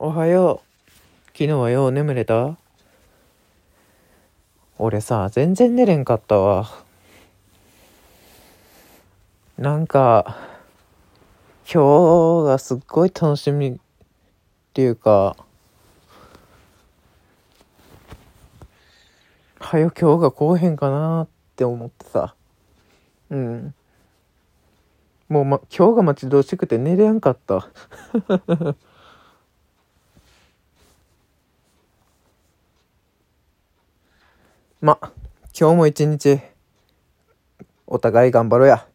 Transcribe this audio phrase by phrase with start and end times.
[0.00, 0.90] おはよう。
[1.28, 2.58] 昨日はよう眠れた？
[4.76, 6.68] 俺さ、全然寝れんかったわ。
[9.56, 10.36] なんか、
[11.72, 13.76] 今日がすっごい楽しみっ
[14.72, 15.36] ていうか、
[19.60, 22.34] はよ今日がこうへんかなって思ってさ。
[23.30, 23.74] うん。
[25.28, 27.68] もう、ま、今日が待ち遠しくて寝れんかった。
[34.84, 34.98] ま、
[35.58, 36.42] 今日も一日、
[37.86, 38.86] お互い頑張ろうや。